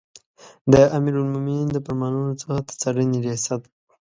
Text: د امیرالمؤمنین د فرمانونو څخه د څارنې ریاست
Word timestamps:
د 0.71 0.73
امیرالمؤمنین 0.97 1.67
د 1.71 1.77
فرمانونو 1.85 2.31
څخه 2.41 2.55
د 2.67 2.69
څارنې 2.81 3.19
ریاست 3.25 3.61